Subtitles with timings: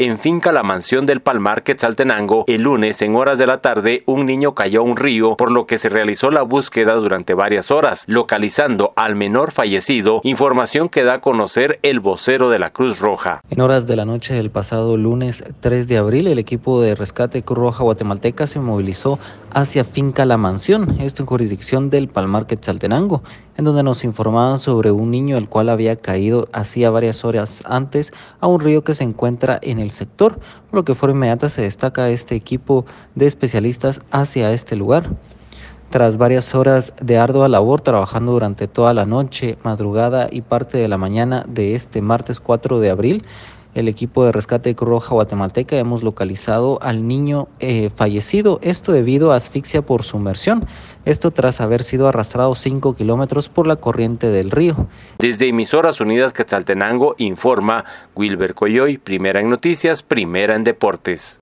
[0.00, 2.46] en finca La Mansión del Palmar, Quetzaltenango.
[2.46, 5.66] El lunes, en horas de la tarde, un niño cayó a un río, por lo
[5.66, 11.14] que se realizó la búsqueda durante varias horas, localizando al menor fallecido, información que da
[11.14, 13.42] a conocer el vocero de la Cruz Roja.
[13.50, 17.42] En horas de la noche del pasado lunes 3 de abril, el equipo de rescate
[17.42, 19.18] Cruz Roja Guatemalteca se movilizó
[19.52, 23.22] hacia finca La Mansión, esto en jurisdicción del Palmar Quetzaltenango,
[23.56, 28.12] en donde nos informaban sobre un niño el cual había caído hacía varias horas antes
[28.40, 30.38] a un río que se encuentra en el sector,
[30.70, 35.10] por lo que fue inmediata se destaca este equipo de especialistas hacia este lugar.
[35.90, 40.86] Tras varias horas de ardua labor trabajando durante toda la noche, madrugada y parte de
[40.86, 43.24] la mañana de este martes 4 de abril,
[43.74, 48.92] el equipo de rescate de Cruz Roja Guatemalteca hemos localizado al niño eh, fallecido, esto
[48.92, 50.66] debido a asfixia por sumersión,
[51.04, 54.88] esto tras haber sido arrastrado 5 kilómetros por la corriente del río.
[55.18, 57.84] Desde Emisoras Unidas Quetzaltenango informa
[58.16, 61.38] Wilber Coyoy, primera en noticias, primera en deportes.